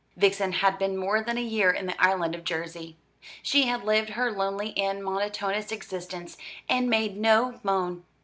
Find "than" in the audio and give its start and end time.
1.21-1.37